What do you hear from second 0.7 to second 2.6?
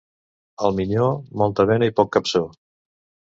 minyó, molta bena i poc capçó.